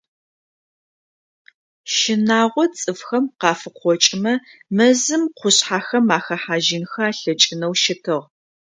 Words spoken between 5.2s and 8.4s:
къушъхьэхэм ахэхьажьынхэ алъэкӏынэу щытыгъ.